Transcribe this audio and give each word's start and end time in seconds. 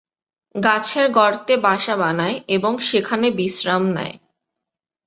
গাছের 0.55 1.07
গর্তে 1.11 1.53
বাসা 1.57 1.95
বানায় 1.97 2.37
এবং 2.47 2.73
সেখানে 2.79 3.27
বিশ্রাম 3.31 3.83
নেয়। 3.93 4.15